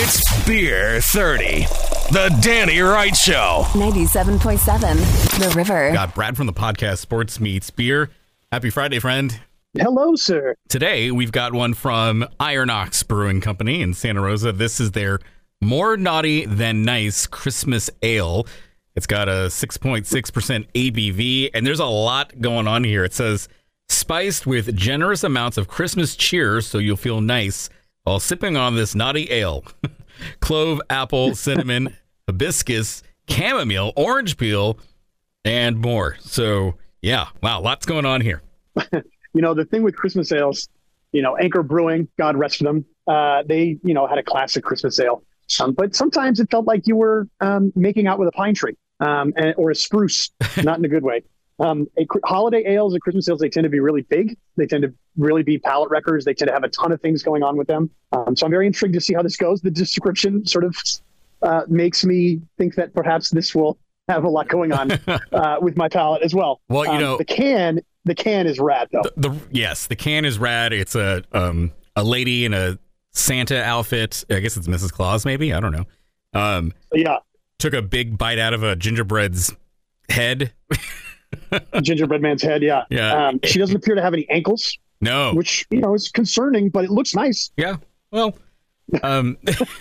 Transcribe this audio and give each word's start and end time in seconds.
It's 0.00 0.46
Beer 0.46 1.00
30, 1.00 1.62
the 2.12 2.38
Danny 2.40 2.78
Wright 2.78 3.16
Show. 3.16 3.64
97.7 3.72 5.40
The 5.40 5.56
River. 5.56 5.90
Got 5.92 6.14
Brad 6.14 6.36
from 6.36 6.46
the 6.46 6.52
podcast 6.52 6.98
Sports 6.98 7.40
Meets 7.40 7.70
Beer. 7.70 8.08
Happy 8.52 8.70
Friday, 8.70 9.00
friend. 9.00 9.40
Hello, 9.76 10.14
sir. 10.14 10.54
Today 10.68 11.10
we've 11.10 11.32
got 11.32 11.52
one 11.52 11.74
from 11.74 12.24
Iron 12.38 12.70
Ox 12.70 13.02
Brewing 13.02 13.40
Company 13.40 13.82
in 13.82 13.92
Santa 13.92 14.20
Rosa. 14.20 14.52
This 14.52 14.78
is 14.78 14.92
their 14.92 15.18
more 15.60 15.96
naughty 15.96 16.46
than 16.46 16.84
nice 16.84 17.26
Christmas 17.26 17.90
ale. 18.00 18.46
It's 18.94 19.08
got 19.08 19.28
a 19.28 19.48
6.6% 19.48 20.06
ABV, 20.74 21.50
and 21.52 21.66
there's 21.66 21.80
a 21.80 21.86
lot 21.86 22.40
going 22.40 22.68
on 22.68 22.84
here. 22.84 23.02
It 23.02 23.14
says 23.14 23.48
spiced 23.88 24.46
with 24.46 24.76
generous 24.76 25.24
amounts 25.24 25.58
of 25.58 25.66
Christmas 25.66 26.14
cheer 26.14 26.60
so 26.60 26.78
you'll 26.78 26.96
feel 26.96 27.20
nice 27.20 27.68
while 28.04 28.20
sipping 28.20 28.56
on 28.56 28.76
this 28.76 28.94
naughty 28.94 29.30
ale. 29.30 29.64
Clove, 30.40 30.80
apple, 30.90 31.34
cinnamon, 31.34 31.96
hibiscus, 32.26 33.02
chamomile, 33.28 33.92
orange 33.96 34.36
peel, 34.36 34.78
and 35.44 35.78
more. 35.78 36.16
So, 36.20 36.74
yeah, 37.02 37.28
wow, 37.42 37.60
lots 37.60 37.86
going 37.86 38.06
on 38.06 38.20
here. 38.20 38.42
You 39.34 39.42
know, 39.42 39.52
the 39.52 39.66
thing 39.66 39.82
with 39.82 39.94
Christmas 39.94 40.32
ales, 40.32 40.68
you 41.12 41.22
know, 41.22 41.36
Anchor 41.36 41.62
Brewing, 41.62 42.08
God 42.18 42.36
rest 42.36 42.60
them, 42.60 42.86
uh, 43.06 43.42
they, 43.46 43.78
you 43.84 43.94
know, 43.94 44.06
had 44.06 44.18
a 44.18 44.22
classic 44.22 44.64
Christmas 44.64 44.98
ale. 44.98 45.22
Um, 45.60 45.72
but 45.74 45.94
sometimes 45.94 46.40
it 46.40 46.50
felt 46.50 46.66
like 46.66 46.86
you 46.86 46.96
were 46.96 47.28
um, 47.40 47.72
making 47.76 48.06
out 48.06 48.18
with 48.18 48.28
a 48.28 48.32
pine 48.32 48.54
tree 48.54 48.76
um, 49.00 49.32
and, 49.36 49.54
or 49.56 49.70
a 49.70 49.74
spruce, 49.74 50.30
not 50.62 50.78
in 50.78 50.84
a 50.84 50.88
good 50.88 51.02
way. 51.02 51.22
Um, 51.60 51.86
a, 51.98 52.06
holiday 52.24 52.64
ales 52.66 52.92
and 52.94 53.02
Christmas 53.02 53.28
ales, 53.28 53.40
they 53.40 53.48
tend 53.48 53.64
to 53.64 53.68
be 53.70 53.80
really 53.80 54.02
big. 54.02 54.36
They 54.56 54.66
tend 54.66 54.82
to 54.84 54.94
really 55.16 55.42
be 55.42 55.58
palate 55.58 55.90
wreckers. 55.90 56.24
They 56.24 56.34
tend 56.34 56.48
to 56.48 56.52
have 56.52 56.62
a 56.64 56.68
ton 56.68 56.92
of 56.92 57.00
things 57.00 57.22
going 57.22 57.42
on 57.42 57.56
with 57.56 57.66
them. 57.66 57.90
Um, 58.12 58.36
so 58.36 58.46
I'm 58.46 58.50
very 58.52 58.66
intrigued 58.66 58.94
to 58.94 59.00
see 59.00 59.14
how 59.14 59.22
this 59.22 59.36
goes. 59.36 59.60
The 59.60 59.70
description 59.70 60.46
sort 60.46 60.64
of 60.64 60.76
uh, 61.42 61.62
makes 61.68 62.04
me 62.04 62.40
think 62.58 62.76
that 62.76 62.94
perhaps 62.94 63.30
this 63.30 63.54
will 63.54 63.76
have 64.08 64.24
a 64.24 64.28
lot 64.28 64.48
going 64.48 64.72
on 64.72 64.92
uh, 65.32 65.56
with 65.60 65.76
my 65.76 65.88
palate 65.88 66.22
as 66.22 66.34
well. 66.34 66.60
Well, 66.68 66.84
you 66.84 66.92
Um, 66.92 67.00
know- 67.00 67.18
the 67.18 67.24
can, 67.24 67.80
the 68.04 68.14
can 68.14 68.46
is 68.46 68.58
rad 68.60 68.88
though. 68.92 69.02
The 69.16 69.36
yes, 69.50 69.86
the 69.88 69.96
can 69.96 70.24
is 70.24 70.38
rad. 70.38 70.72
It's 70.72 70.94
a 70.94 71.22
um 71.32 71.72
a 71.96 72.02
lady 72.04 72.44
in 72.46 72.54
a 72.54 72.78
Santa 73.12 73.62
outfit. 73.62 74.24
I 74.30 74.38
guess 74.38 74.56
it's 74.56 74.68
Mrs. 74.68 74.92
Claus, 74.92 75.24
maybe. 75.26 75.52
I 75.52 75.60
don't 75.60 75.72
know. 75.72 75.84
Um, 76.34 76.72
yeah, 76.94 77.18
took 77.58 77.74
a 77.74 77.82
big 77.82 78.16
bite 78.16 78.38
out 78.38 78.54
of 78.54 78.62
a 78.62 78.76
gingerbread's 78.76 79.54
head. 80.08 80.52
gingerbread 81.82 82.22
man's 82.22 82.42
head. 82.42 82.62
Yeah, 82.62 82.84
Yeah. 82.90 83.28
Um, 83.28 83.40
she 83.44 83.58
doesn't 83.58 83.76
appear 83.76 83.94
to 83.94 84.02
have 84.02 84.14
any 84.14 84.28
ankles, 84.30 84.76
No, 85.00 85.34
which 85.34 85.66
you 85.70 85.80
know 85.80 85.94
is 85.94 86.08
concerning, 86.08 86.68
but 86.70 86.84
it 86.84 86.90
looks 86.90 87.14
nice. 87.14 87.50
yeah. 87.56 87.76
Well, 88.10 88.36
um, 89.02 89.36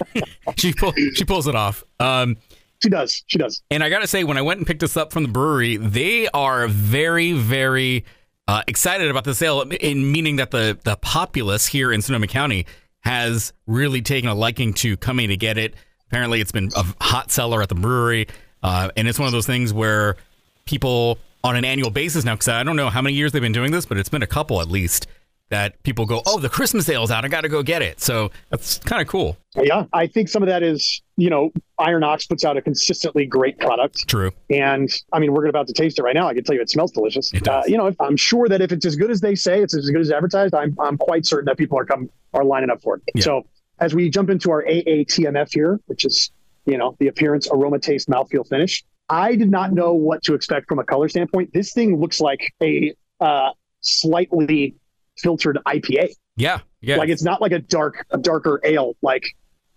she 0.58 0.74
pull, 0.74 0.94
she 1.14 1.24
pulls 1.24 1.48
it 1.48 1.56
off. 1.56 1.84
Um, 2.00 2.38
She 2.84 2.90
does. 2.90 3.24
She 3.28 3.38
does. 3.38 3.62
And 3.72 3.84
I 3.84 3.90
got 3.90 4.00
to 4.00 4.08
say, 4.08 4.24
when 4.26 4.38
I 4.38 4.42
went 4.42 4.60
and 4.60 4.68
picked 4.68 4.82
this 4.82 4.98
up 4.98 5.14
from 5.14 5.24
the 5.24 5.30
brewery, 5.30 5.78
they 5.78 6.28
are 6.30 6.68
very, 6.68 7.32
very 7.34 8.04
uh, 8.50 8.64
excited 8.68 9.10
about 9.10 9.24
the 9.24 9.34
sale, 9.34 9.62
in 9.62 10.12
meaning 10.12 10.36
that 10.38 10.52
the, 10.52 10.78
the 10.84 10.98
populace 10.98 11.68
here 11.68 11.92
in 11.94 12.02
Sonoma 12.02 12.28
County 12.28 12.66
has 13.02 13.54
really 13.66 14.02
taken 14.02 14.30
a 14.30 14.36
liking 14.36 14.74
to 14.74 14.98
coming 14.98 15.30
to 15.30 15.38
get 15.38 15.58
it. 15.58 15.74
Apparently, 16.10 16.42
it's 16.42 16.52
been 16.52 16.70
a 16.76 16.86
hot 17.02 17.32
seller 17.32 17.62
at 17.62 17.70
the 17.70 17.76
brewery. 17.76 18.28
Uh, 18.62 18.90
and 18.98 19.08
it's 19.08 19.20
one 19.20 19.28
of 19.28 19.32
those 19.32 19.46
things 19.48 19.74
where 19.74 20.18
people 20.66 21.18
on 21.48 21.56
an 21.56 21.66
annual 21.66 21.90
basis 21.90 22.24
now, 22.24 22.36
because 22.36 22.50
I 22.50 22.64
don't 22.64 22.76
know 22.76 22.90
how 22.90 23.02
many 23.02 23.16
years 23.16 23.32
they've 23.32 23.42
been 23.42 23.52
doing 23.52 23.72
this, 23.72 23.86
but 23.86 23.98
it's 23.98 24.10
been 24.10 24.24
a 24.24 24.28
couple 24.28 24.62
at 24.62 24.68
least, 24.68 25.08
that 25.50 25.82
people 25.84 26.06
go, 26.06 26.22
oh, 26.26 26.40
the 26.40 26.50
Christmas 26.50 26.86
sale's 26.86 27.10
out. 27.10 27.24
I 27.24 27.30
got 27.30 27.42
to 27.42 27.50
go 27.50 27.64
get 27.64 27.82
it. 27.82 28.02
So 28.02 28.32
that's 28.50 28.80
kind 28.80 29.02
of 29.02 29.08
cool. 29.08 29.38
Yeah, 29.56 29.86
I 29.94 30.08
think 30.08 30.28
some 30.30 30.44
of 30.44 30.50
that 30.50 30.62
is 30.62 31.02
you 31.16 31.30
know 31.30 31.52
Iron 31.80 32.04
Ox 32.04 32.28
puts 32.28 32.44
out 32.44 32.58
a 32.58 32.62
consistently 32.62 33.26
great 33.26 33.58
product, 33.58 34.08
True. 34.08 34.32
and 34.50 34.90
I 35.14 35.20
mean 35.20 35.34
we're 35.34 35.48
about 35.48 35.68
to 35.68 35.74
taste 35.74 36.00
it 36.00 36.04
right 36.04 36.14
now. 36.14 36.28
I 36.28 36.34
can 36.34 36.44
tell 36.44 36.56
you 36.56 36.62
it 36.62 36.70
smells 36.70 36.92
delicious. 36.92 37.34
It 37.34 37.44
does. 37.44 37.66
Uh, 37.66 37.68
you 37.68 37.78
know, 37.78 37.88
if, 37.88 38.00
I'm 38.00 38.18
sure 38.18 38.48
that 38.50 38.62
if 38.62 38.72
it's 38.72 38.86
as 38.86 38.96
good 38.96 39.10
as 39.10 39.22
they 39.22 39.36
say, 39.36 39.64
it's 39.64 39.76
as 39.76 39.90
good 39.90 40.02
as 40.02 40.12
advertised. 40.12 40.54
I'm 40.54 40.76
I'm 40.80 40.98
quite 40.98 41.26
certain 41.26 41.46
that 41.46 41.58
people 41.58 41.80
are 41.80 41.86
come 41.86 42.10
are 42.34 42.44
lining 42.44 42.70
up 42.70 42.82
for 42.82 42.98
it. 42.98 43.04
Yeah. 43.16 43.24
So 43.24 43.48
as 43.80 43.96
we 43.96 44.10
jump 44.10 44.30
into 44.30 44.52
our 44.52 44.64
AATMF 44.64 45.48
here, 45.52 45.80
which 45.86 46.06
is 46.06 46.32
you 46.66 46.78
know 46.78 46.96
the 47.00 47.08
appearance, 47.08 47.48
aroma, 47.50 47.80
taste, 47.80 48.10
mouthfeel, 48.10 48.48
finish. 48.48 48.84
I 49.10 49.36
did 49.36 49.50
not 49.50 49.74
know 49.74 49.94
what 49.94 50.24
to 50.24 50.34
expect 50.34 50.68
from 50.68 50.80
a 50.80 50.84
color 50.84 51.08
standpoint. 51.08 51.54
This 51.54 51.74
thing 51.74 52.00
looks 52.00 52.20
like 52.20 52.54
a 52.62 52.94
uh, 53.20 53.52
slightly 53.82 54.76
filtered 55.18 55.58
IPA. 55.66 56.14
Yeah. 56.36 56.60
Yeah. 56.82 56.98
Like 56.98 57.10
it's 57.10 57.24
not 57.24 57.42
like 57.42 57.52
a 57.52 57.60
dark, 57.60 58.06
a 58.12 58.18
darker 58.18 58.60
ale 58.64 58.96
like 59.02 59.24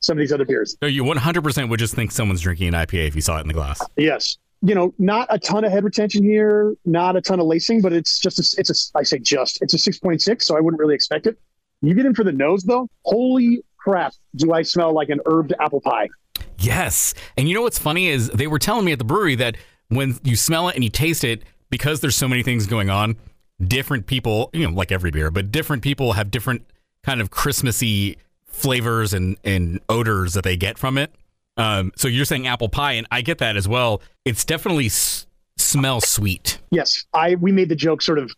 some 0.01 0.17
of 0.17 0.21
these 0.21 0.33
other 0.33 0.45
beers. 0.45 0.77
No, 0.83 0.89
you 0.89 1.05
100% 1.05 1.69
would 1.69 1.79
just 1.79 1.95
think 1.95 2.11
someone's 2.11 2.41
drinking 2.41 2.69
an 2.69 2.75
IPA 2.75 3.09
if 3.09 3.15
you 3.15 3.21
saw 3.21 3.39
it 3.39 3.43
in 3.43 3.49
the 3.49 3.55
glass. 3.55 3.81
Yes. 3.97 4.39
You 4.63 4.75
know, 4.75 4.93
not 4.99 5.27
a 5.31 5.39
ton 5.39 5.65
of 5.65 5.73
head 5.73 5.85
retention 5.85 6.23
here, 6.23 6.75
not 6.85 7.17
a 7.17 7.21
ton 7.23 7.41
of 7.41 7.47
lacing, 7.47 7.81
but 7.81 7.93
it's 7.93 8.19
just 8.19 8.39
a, 8.39 8.61
it's 8.61 8.71
a 8.71 8.99
I 8.99 9.03
say 9.05 9.19
just 9.19 9.63
it's 9.63 9.73
a 9.73 9.79
six 9.79 9.99
point 9.99 10.21
six, 10.21 10.47
so 10.47 10.55
I 10.55 10.61
wouldn't 10.61 10.79
really 10.79 10.95
expect 10.95 11.27
it. 11.27 11.39
You 11.81 11.95
get 11.95 12.05
in 12.05 12.15
for 12.15 12.25
the 12.25 12.33
nose 12.33 12.63
though. 12.65 12.87
Holy 13.07 13.65
crap! 13.79 14.13
Do 14.37 14.53
I 14.53 14.61
smell 14.61 14.93
like 14.93 15.09
an 15.09 15.21
herbed 15.25 15.55
apple 15.61 15.81
pie? 15.81 16.11
Yes. 16.61 17.15
And 17.37 17.49
you 17.49 17.55
know 17.55 17.63
what's 17.63 17.79
funny 17.79 18.09
is 18.09 18.29
they 18.29 18.47
were 18.47 18.59
telling 18.59 18.85
me 18.85 18.93
at 18.93 18.99
the 18.99 19.05
brewery 19.05 19.35
that 19.37 19.57
when 19.89 20.19
you 20.23 20.37
smell 20.37 20.69
it 20.69 20.75
and 20.75 20.85
you 20.85 20.91
taste 20.91 21.25
it, 21.25 21.43
because 21.71 22.01
there's 22.01 22.17
so 22.17 22.29
many 22.29 22.43
things 22.43 22.67
going 22.67 22.91
on, 22.91 23.17
different 23.61 24.07
people, 24.07 24.51
you 24.53 24.69
know, 24.69 24.75
like 24.75 24.93
every 24.93 25.11
beer, 25.11 25.31
but 25.31 25.51
different 25.51 25.83
people 25.83 26.13
have 26.13 26.31
different 26.31 26.67
kind 27.03 27.21
of 27.21 27.31
Christmassy 27.31 28.17
flavors 28.45 29.15
and, 29.15 29.37
and 29.45 29.81
odors 29.89 30.35
that 30.35 30.45
they 30.45 30.57
get 30.57 30.79
from 30.79 30.99
it. 30.99 31.15
Um, 31.57 31.93
so 31.97 32.09
you're 32.09 32.25
saying 32.25 32.47
apple 32.47 32.69
pie, 32.69 32.93
and 32.93 33.07
I 33.11 33.23
get 33.23 33.39
that 33.39 33.57
as 33.57 33.69
well. 33.69 34.03
It's 34.25 34.45
definitely 34.45 34.87
s- 34.87 35.27
smells 35.57 36.09
sweet. 36.09 36.59
Yes, 36.71 37.05
I 37.13 37.35
we 37.35 37.53
made 37.53 37.69
the 37.69 37.77
joke 37.77 38.03
sort 38.03 38.19
of 38.19 38.31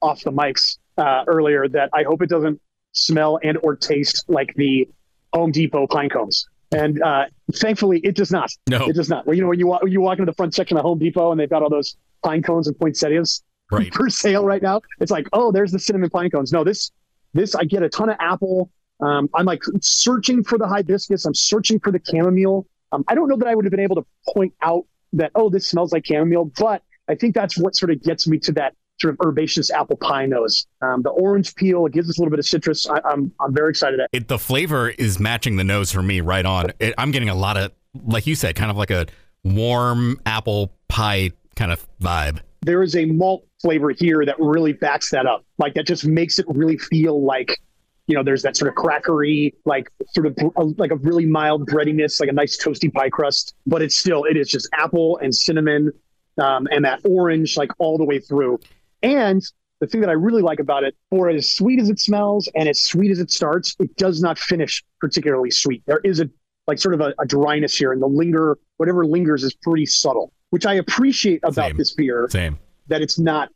off 0.00 0.22
the 0.22 0.32
mics 0.32 0.78
uh, 0.96 1.24
earlier 1.26 1.68
that 1.68 1.90
I 1.92 2.04
hope 2.04 2.22
it 2.22 2.28
doesn't 2.28 2.60
smell 2.92 3.38
and 3.42 3.58
or 3.62 3.76
taste 3.76 4.24
like 4.28 4.54
the 4.54 4.88
Home 5.34 5.52
Depot 5.52 5.86
pine 5.86 6.08
cones. 6.08 6.46
And 6.72 7.02
uh, 7.02 7.26
thankfully, 7.54 8.00
it 8.04 8.14
does 8.14 8.30
not. 8.30 8.50
No. 8.68 8.86
It 8.86 8.94
does 8.94 9.08
not. 9.08 9.26
Well, 9.26 9.34
you 9.34 9.42
know, 9.42 9.48
when 9.48 9.58
you 9.58 9.66
walk, 9.66 9.82
you 9.86 10.00
walk 10.00 10.18
into 10.18 10.30
the 10.30 10.36
front 10.36 10.54
section 10.54 10.76
of 10.76 10.84
Home 10.84 10.98
Depot 10.98 11.32
and 11.32 11.40
they've 11.40 11.50
got 11.50 11.62
all 11.62 11.70
those 11.70 11.96
pine 12.22 12.42
cones 12.42 12.68
and 12.68 12.78
poinsettias 12.78 13.42
Right. 13.70 13.92
for 13.94 14.10
sale 14.10 14.44
right 14.44 14.62
now. 14.62 14.80
It's 15.00 15.10
like, 15.10 15.28
oh, 15.32 15.52
there's 15.52 15.72
the 15.72 15.78
cinnamon 15.78 16.10
pine 16.10 16.30
cones. 16.30 16.52
No, 16.52 16.64
this, 16.64 16.90
this, 17.34 17.54
I 17.54 17.64
get 17.64 17.82
a 17.82 17.88
ton 17.88 18.08
of 18.08 18.16
apple. 18.20 18.70
Um, 19.00 19.30
I'm 19.34 19.46
like 19.46 19.62
searching 19.80 20.42
for 20.42 20.58
the 20.58 20.66
hibiscus. 20.66 21.24
I'm 21.24 21.34
searching 21.34 21.80
for 21.80 21.90
the 21.90 22.00
chamomile. 22.04 22.66
Um, 22.92 23.04
I 23.08 23.14
don't 23.14 23.28
know 23.28 23.36
that 23.36 23.48
I 23.48 23.54
would 23.54 23.64
have 23.64 23.70
been 23.70 23.80
able 23.80 23.96
to 23.96 24.06
point 24.34 24.52
out 24.62 24.84
that, 25.12 25.30
oh, 25.34 25.48
this 25.48 25.66
smells 25.66 25.92
like 25.92 26.04
chamomile, 26.06 26.46
but 26.58 26.82
I 27.08 27.14
think 27.14 27.34
that's 27.34 27.56
what 27.56 27.76
sort 27.76 27.90
of 27.90 28.02
gets 28.02 28.26
me 28.26 28.38
to 28.40 28.52
that 28.52 28.74
sort 29.00 29.14
of 29.14 29.26
herbaceous 29.26 29.70
apple 29.70 29.96
pie 29.96 30.26
nose. 30.26 30.66
Um, 30.82 31.02
the 31.02 31.10
orange 31.10 31.54
peel, 31.54 31.86
it 31.86 31.92
gives 31.92 32.10
us 32.10 32.18
a 32.18 32.20
little 32.20 32.30
bit 32.30 32.38
of 32.38 32.46
citrus. 32.46 32.86
I, 32.88 33.00
I'm, 33.04 33.32
I'm 33.40 33.54
very 33.54 33.70
excited. 33.70 34.00
It, 34.12 34.28
the 34.28 34.38
flavor 34.38 34.90
is 34.90 35.18
matching 35.18 35.56
the 35.56 35.64
nose 35.64 35.90
for 35.90 36.02
me 36.02 36.20
right 36.20 36.44
on. 36.44 36.72
It, 36.78 36.94
I'm 36.98 37.10
getting 37.10 37.28
a 37.28 37.34
lot 37.34 37.56
of, 37.56 37.72
like 38.04 38.26
you 38.26 38.34
said, 38.34 38.56
kind 38.56 38.70
of 38.70 38.76
like 38.76 38.90
a 38.90 39.06
warm 39.42 40.20
apple 40.26 40.72
pie 40.88 41.30
kind 41.56 41.72
of 41.72 41.86
vibe. 42.00 42.40
There 42.62 42.82
is 42.82 42.94
a 42.94 43.06
malt 43.06 43.46
flavor 43.62 43.90
here 43.90 44.24
that 44.26 44.36
really 44.38 44.74
backs 44.74 45.10
that 45.10 45.26
up. 45.26 45.44
Like 45.58 45.74
that 45.74 45.86
just 45.86 46.04
makes 46.04 46.38
it 46.38 46.46
really 46.48 46.76
feel 46.76 47.24
like, 47.24 47.58
you 48.06 48.14
know, 48.14 48.22
there's 48.22 48.42
that 48.42 48.56
sort 48.56 48.68
of 48.68 48.74
crackery, 48.74 49.54
like 49.64 49.90
sort 50.08 50.26
of 50.26 50.36
uh, 50.56 50.64
like 50.76 50.90
a 50.90 50.96
really 50.96 51.24
mild 51.24 51.66
breadiness, 51.66 52.20
like 52.20 52.28
a 52.28 52.32
nice 52.32 52.62
toasty 52.62 52.92
pie 52.92 53.08
crust. 53.08 53.54
But 53.66 53.80
it's 53.80 53.96
still, 53.96 54.24
it 54.24 54.36
is 54.36 54.48
just 54.48 54.68
apple 54.74 55.18
and 55.22 55.34
cinnamon 55.34 55.90
um, 56.38 56.68
and 56.70 56.84
that 56.84 57.00
orange, 57.04 57.56
like 57.56 57.70
all 57.78 57.96
the 57.96 58.04
way 58.04 58.18
through. 58.18 58.60
And 59.02 59.42
the 59.80 59.86
thing 59.86 60.00
that 60.02 60.10
I 60.10 60.14
really 60.14 60.42
like 60.42 60.60
about 60.60 60.84
it, 60.84 60.94
for 61.08 61.30
as 61.30 61.54
sweet 61.54 61.80
as 61.80 61.88
it 61.88 61.98
smells 61.98 62.50
and 62.54 62.68
as 62.68 62.80
sweet 62.80 63.10
as 63.10 63.18
it 63.18 63.30
starts, 63.30 63.76
it 63.78 63.96
does 63.96 64.20
not 64.20 64.38
finish 64.38 64.84
particularly 65.00 65.50
sweet. 65.50 65.82
There 65.86 66.00
is 66.04 66.20
a 66.20 66.28
like 66.66 66.78
sort 66.78 66.94
of 66.94 67.00
a, 67.00 67.14
a 67.18 67.26
dryness 67.26 67.74
here, 67.76 67.92
and 67.92 68.00
the 68.00 68.06
linger, 68.06 68.58
whatever 68.76 69.04
lingers, 69.04 69.42
is 69.42 69.54
pretty 69.54 69.86
subtle, 69.86 70.32
which 70.50 70.66
I 70.66 70.74
appreciate 70.74 71.40
about 71.42 71.70
Same. 71.70 71.76
this 71.76 71.94
beer 71.94 72.28
Same. 72.30 72.58
that 72.88 73.02
it's 73.02 73.18
not 73.18 73.48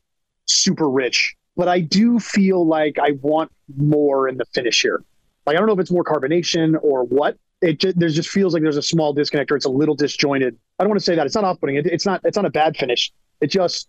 super 0.47 0.89
rich, 0.89 1.35
but 1.57 1.69
I 1.69 1.81
do 1.81 2.19
feel 2.19 2.67
like 2.67 2.99
I 2.99 3.13
want 3.23 3.53
more 3.77 4.29
in 4.29 4.37
the 4.37 4.47
finish 4.47 4.81
here. 4.83 5.05
Like 5.47 5.57
I 5.57 5.59
don't 5.59 5.67
know 5.67 5.75
if 5.75 5.79
it's 5.79 5.91
more 5.91 6.05
carbonation 6.05 6.77
or 6.83 7.05
what. 7.05 7.37
It 7.61 7.81
just, 7.81 7.99
there 7.99 8.09
just 8.09 8.31
feels 8.31 8.53
like 8.53 8.63
there's 8.63 8.77
a 8.77 8.83
small 8.83 9.13
disconnect 9.13 9.51
or 9.53 9.57
it's 9.57 9.65
a 9.65 9.71
little 9.71 9.95
disjointed. 9.95 10.57
I 10.79 10.85
don't 10.85 10.91
want 10.91 11.01
to 11.01 11.05
say 11.05 11.15
that 11.15 11.25
it's 11.25 11.35
not 11.35 11.45
off-putting. 11.45 11.77
It, 11.77 11.87
it's 11.87 12.05
not. 12.05 12.21
It's 12.25 12.37
not 12.37 12.47
a 12.47 12.51
bad 12.51 12.77
finish. 12.77 13.13
It 13.41 13.49
just, 13.49 13.89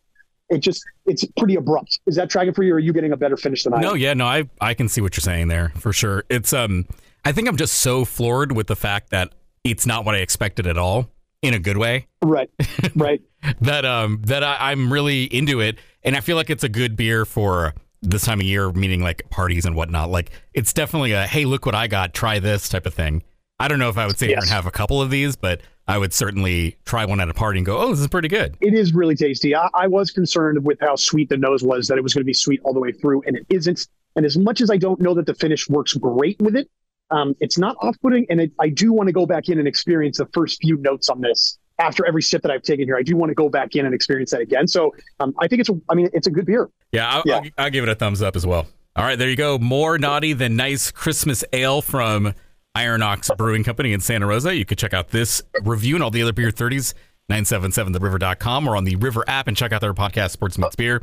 it 0.50 0.60
just, 0.60 0.84
it's 1.06 1.26
pretty 1.38 1.56
abrupt. 1.56 2.00
Is 2.06 2.16
that 2.16 2.30
tracking 2.30 2.54
for 2.54 2.64
you? 2.64 2.74
Or 2.74 2.76
are 2.78 2.80
you 2.80 2.94
getting 2.94 3.12
a 3.12 3.18
better 3.18 3.38
finish 3.38 3.64
than 3.64 3.74
I? 3.74 3.82
No, 3.82 3.92
am? 3.92 3.98
yeah, 3.98 4.14
no, 4.14 4.26
I 4.26 4.50
I 4.62 4.74
can 4.74 4.88
see 4.88 5.02
what 5.02 5.16
you're 5.16 5.22
saying 5.22 5.48
there 5.48 5.70
for 5.78 5.92
sure. 5.94 6.24
It's 6.30 6.54
um, 6.54 6.86
I 7.24 7.32
think 7.32 7.48
I'm 7.48 7.58
just 7.58 7.76
so 7.76 8.06
floored 8.06 8.52
with 8.52 8.68
the 8.68 8.76
fact 8.76 9.10
that 9.10 9.34
it's 9.64 9.86
not 9.86 10.06
what 10.06 10.16
I 10.16 10.20
expected 10.20 10.68
at 10.68 10.78
all 10.78 11.10
in 11.42 11.54
a 11.54 11.60
good 11.60 11.78
way. 11.78 12.08
Right. 12.22 12.50
Right. 12.96 13.22
That 13.62 13.84
um, 13.84 14.22
that 14.26 14.44
I, 14.44 14.72
I'm 14.72 14.92
really 14.94 15.24
into 15.26 15.60
it, 15.60 15.80
and 16.04 16.16
I 16.16 16.22
feel 16.22 16.36
like 16.38 16.50
it's 16.50 16.64
a 16.64 16.70
good 16.70 16.96
beer 16.96 17.26
for 17.26 17.74
this 18.02 18.24
time 18.24 18.40
of 18.40 18.46
year, 18.46 18.72
meaning 18.72 19.02
like 19.02 19.30
parties 19.30 19.66
and 19.66 19.76
whatnot. 19.76 20.10
Like 20.10 20.32
it's 20.54 20.72
definitely 20.72 21.12
a 21.12 21.28
hey, 21.28 21.46
look 21.46 21.66
what 21.66 21.76
I 21.76 21.88
got, 21.88 22.14
try 22.14 22.40
this 22.40 22.70
type 22.70 22.86
of 22.86 22.94
thing. 22.94 23.22
I 23.60 23.68
don't 23.68 23.80
know 23.80 23.90
if 23.90 23.98
I 23.98 24.06
would 24.08 24.18
sit 24.18 24.30
here 24.30 24.38
and 24.38 24.50
have 24.50 24.66
a 24.66 24.72
couple 24.72 25.02
of 25.02 25.10
these, 25.10 25.36
but 25.36 25.62
I 25.88 25.98
would 25.98 26.14
certainly 26.14 26.78
try 26.86 27.06
one 27.06 27.20
at 27.20 27.30
a 27.30 27.34
party 27.34 27.60
and 27.60 27.66
go, 27.66 27.78
"Oh, 27.78 27.90
this 27.92 28.00
is 28.00 28.08
pretty 28.08 28.28
good." 28.28 28.58
It 28.60 28.74
is 28.74 28.94
really 28.94 29.16
tasty. 29.16 29.56
I, 29.56 29.70
I 29.74 29.88
was 29.88 30.12
concerned 30.12 30.64
with 30.66 30.80
how 30.82 30.96
sweet 30.96 31.30
the 31.30 31.38
nose 31.38 31.64
was, 31.64 31.88
that 31.88 31.98
it 31.98 32.02
was 32.02 32.14
going 32.14 32.22
to 32.24 32.26
be 32.26 32.34
sweet 32.34 32.60
all 32.64 32.74
the 32.74 32.80
way 32.80 32.92
through, 32.92 33.22
and 33.28 33.38
it 33.38 33.46
isn't. 33.50 33.88
And 34.16 34.26
as 34.26 34.38
much 34.38 34.62
as 34.62 34.72
I 34.72 34.78
don't 34.78 35.00
know 35.00 35.14
that 35.14 35.26
the 35.26 35.36
finish 35.36 35.68
works 35.70 35.94
great 35.94 36.40
with 36.42 36.56
it, 36.56 36.70
um, 37.12 37.36
it's 37.40 37.58
not 37.58 37.76
off-putting. 37.82 38.26
And 38.30 38.40
it, 38.40 38.52
I 38.60 38.70
do 38.70 38.94
want 38.94 39.08
to 39.08 39.14
go 39.14 39.26
back 39.26 39.50
in 39.50 39.60
and 39.60 39.68
experience 39.68 40.18
the 40.18 40.28
first 40.34 40.62
few 40.62 40.78
notes 40.78 41.10
on 41.10 41.22
this 41.22 41.60
after 41.80 42.06
every 42.06 42.22
sip 42.22 42.42
that 42.44 42.52
I've 42.52 42.64
taken 42.64 42.86
here. 42.86 42.96
I 42.96 43.04
do 43.04 43.18
want 43.18 43.30
to 43.30 43.36
go 43.36 43.50
back 43.50 43.76
in 43.76 43.86
and 43.86 43.94
experience 43.94 44.32
that 44.32 44.42
again. 44.42 44.68
So 44.68 44.96
um, 45.20 45.36
I 45.40 45.48
think 45.48 45.60
it's. 45.60 45.70
A, 45.70 45.80
I 45.90 45.96
mean, 45.96 46.10
it's 46.14 46.28
a 46.28 46.32
good 46.32 46.46
beer. 46.46 46.70
Yeah, 46.94 47.10
I'll, 47.10 47.24
Yeah. 47.26 47.36
I'll, 47.36 47.66
I'll 47.66 47.70
give 47.70 47.84
it 47.84 47.90
a 47.90 47.96
thumbs 47.96 48.22
up 48.22 48.36
as 48.36 48.46
well. 48.46 48.66
All 48.96 49.04
right, 49.04 49.20
there 49.20 49.30
you 49.30 49.36
go. 49.36 49.60
More 49.60 50.00
naughty 50.00 50.32
than 50.32 50.56
nice 50.56 50.90
Christmas 50.90 51.44
ale 51.52 51.82
from 51.82 52.34
Iron 52.76 53.02
Ox 53.02 53.32
Brewing 53.38 53.64
Company 53.64 53.94
in 53.94 54.02
Santa 54.02 54.28
Rosa. 54.28 54.56
You 54.56 54.66
can 54.66 54.78
check 54.78 54.94
out 54.94 55.10
this 55.10 55.42
review 55.64 55.96
and 55.96 56.04
all 56.04 56.12
the 56.12 56.22
other 56.22 56.34
beer 56.34 56.52
30s, 56.52 56.94
977theriver.com 57.32 58.68
or 58.68 58.76
on 58.76 58.84
the 58.84 58.96
River 58.98 59.24
app 59.28 59.48
and 59.48 59.56
check 59.56 59.72
out 59.72 59.82
their 59.82 59.94
podcast, 59.94 60.32
Sports 60.32 60.58
Meets 60.58 60.76
Beer. 60.76 61.02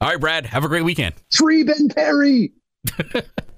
All 0.00 0.08
right, 0.08 0.20
Brad, 0.20 0.46
have 0.46 0.64
a 0.64 0.68
great 0.68 0.84
weekend. 0.84 1.14
Free 1.30 1.62
Ben 1.62 1.88
Perry. 1.88 2.52